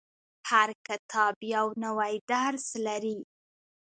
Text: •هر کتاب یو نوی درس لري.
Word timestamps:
•هر 0.49 0.69
کتاب 0.87 1.35
یو 1.55 1.67
نوی 1.85 2.13
درس 2.33 2.65
لري. 2.85 3.19